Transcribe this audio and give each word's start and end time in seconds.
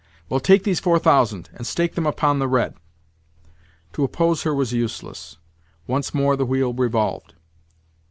Well, 0.29 0.39
take 0.39 0.63
these 0.63 0.79
4000, 0.79 1.51
and 1.53 1.67
stake 1.67 1.93
them 1.93 2.07
upon 2.07 2.39
the 2.39 2.47
red." 2.47 2.73
To 3.93 4.03
oppose 4.03 4.41
her 4.41 4.55
was 4.55 4.73
useless. 4.73 5.37
Once 5.85 6.11
more 6.11 6.35
the 6.35 6.43
wheel 6.43 6.73
revolved. 6.73 7.35